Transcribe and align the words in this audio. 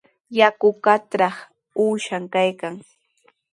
Yakukaqtraw 0.37 1.35
uushan 1.83 2.23
kaykan. 2.33 2.75